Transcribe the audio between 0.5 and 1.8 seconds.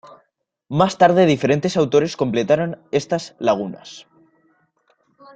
Más tarde, diferentes